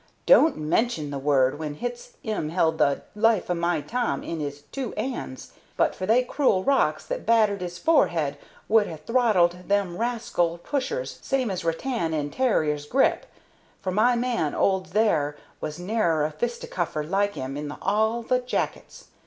Don't 0.25 0.57
mention 0.57 1.11
the 1.11 1.19
word 1.19 1.59
when 1.59 1.75
hit's 1.75 2.13
'im 2.23 2.49
'eld 2.49 2.79
the 2.79 3.03
life 3.13 3.51
of 3.51 3.57
my 3.57 3.81
Tom 3.81 4.23
in 4.23 4.41
'is 4.41 4.63
two 4.71 4.95
'ands, 4.95 5.49
and 5.51 5.61
but 5.77 5.93
for 5.93 6.07
they 6.07 6.23
cruel 6.23 6.63
rocks 6.63 7.05
that 7.05 7.23
battered 7.23 7.61
'is 7.61 7.77
fore'ead 7.77 8.39
would 8.67 8.87
ha' 8.87 8.95
throttled 8.97 9.67
them 9.67 9.95
rascal 9.95 10.57
pushers 10.57 11.19
same 11.21 11.51
as 11.51 11.63
rattan 11.63 12.15
in 12.15 12.31
tarrier's 12.31 12.87
grip; 12.87 13.27
for 13.79 13.91
my 13.91 14.15
man 14.15 14.55
'olds 14.55 14.89
there 14.93 15.35
was 15.59 15.77
ne'er 15.77 16.25
a 16.25 16.31
fisticuffer 16.31 17.03
like 17.03 17.37
'im 17.37 17.55
in 17.55 17.69
hall 17.69 18.23
the 18.23 18.39
Jackets. 18.39 19.05